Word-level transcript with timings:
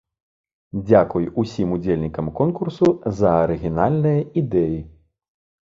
Дзякуй 0.87 1.27
усім 1.43 1.75
удзельнікам 1.77 2.33
конкурсу 2.41 2.87
за 3.21 3.39
арыгінальныя 3.45 4.19
ідэі! 4.45 4.79